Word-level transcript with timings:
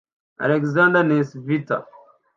Alexander 0.45 1.03
Nesvit 1.03 1.67